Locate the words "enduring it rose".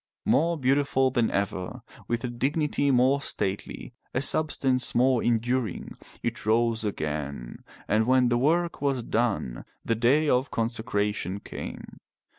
5.21-6.83